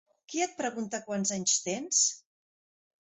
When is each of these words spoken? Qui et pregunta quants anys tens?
Qui 0.31 0.39
et 0.45 0.55
pregunta 0.61 1.01
quants 1.09 1.33
anys 1.37 1.59
tens? 1.67 2.01